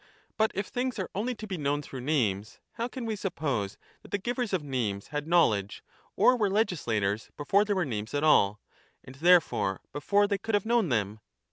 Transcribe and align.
But 0.35 0.51
if 0.55 0.65
things 0.65 0.97
are 0.97 1.11
only 1.13 1.35
to 1.35 1.45
be 1.45 1.59
known 1.59 1.83
through 1.83 2.01
names, 2.01 2.59
how 2.71 2.87
can 2.87 3.05
we 3.05 3.15
suppose 3.15 3.77
that 4.01 4.09
the 4.09 4.17
givers 4.17 4.51
of 4.51 4.63
names 4.63 5.09
had 5.09 5.27
know 5.27 5.49
ledge, 5.49 5.83
or 6.15 6.35
were 6.35 6.49
legislators 6.49 7.29
before 7.37 7.65
there 7.65 7.75
were 7.75 7.85
names 7.85 8.15
at 8.15 8.23
all, 8.23 8.59
and 9.03 9.13
therefore 9.13 9.79
before 9.93 10.25
they 10.27 10.39
could 10.39 10.55
have 10.55 10.65
known 10.65 10.89
them? 10.89 11.19